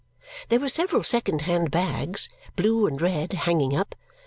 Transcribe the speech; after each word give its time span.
There 0.49 0.59
were 0.59 0.67
several 0.67 1.03
second 1.03 1.43
hand 1.43 1.69
bags, 1.69 2.27
blue 2.55 2.87
and 2.87 2.99
red, 2.99 3.33
hanging 3.33 3.75
up. 3.75 3.93